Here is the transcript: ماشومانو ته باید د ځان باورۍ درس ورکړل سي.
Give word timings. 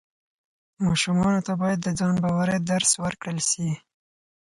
ماشومانو 0.85 1.39
ته 1.47 1.53
باید 1.61 1.79
د 1.83 1.87
ځان 1.99 2.15
باورۍ 2.23 2.57
درس 2.71 2.91
ورکړل 3.03 3.39
سي. 3.49 3.69